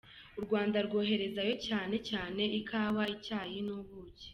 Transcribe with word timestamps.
U 0.39 0.41
Rwanda 0.45 0.77
rwoherezayo 0.87 1.53
cyane 1.67 1.95
cyane 2.09 2.43
ikawa, 2.59 3.03
icyayi 3.15 3.57
n’ubuki. 3.65 4.27